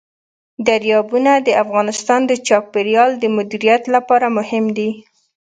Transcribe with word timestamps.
دریابونه 0.67 1.31
د 1.47 1.49
افغانستان 1.63 2.21
د 2.27 2.31
چاپیریال 2.47 3.11
د 3.17 3.23
مدیریت 3.37 3.83
لپاره 3.95 4.27
مهم 4.37 4.65
دي. 4.77 4.89